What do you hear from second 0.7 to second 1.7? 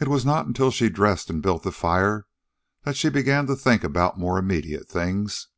she dressed and built